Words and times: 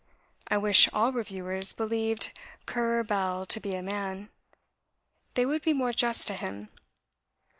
I 0.47 0.57
wish 0.57 0.89
all 0.91 1.11
reviewers 1.11 1.73
believed 1.73 2.31
'Currer 2.65 3.03
Bell' 3.03 3.45
to 3.45 3.59
be 3.59 3.75
a 3.75 3.83
man; 3.83 4.29
they 5.35 5.45
would 5.45 5.61
be 5.61 5.73
more 5.73 5.93
just 5.93 6.25
to 6.29 6.33
him. 6.33 6.69